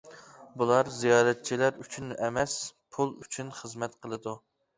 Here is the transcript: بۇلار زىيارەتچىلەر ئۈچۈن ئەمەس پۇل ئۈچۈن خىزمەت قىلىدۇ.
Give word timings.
بۇلار 0.61 0.87
زىيارەتچىلەر 0.95 1.77
ئۈچۈن 1.83 2.15
ئەمەس 2.25 2.57
پۇل 2.97 3.13
ئۈچۈن 3.27 3.53
خىزمەت 3.61 3.97
قىلىدۇ. 4.03 4.37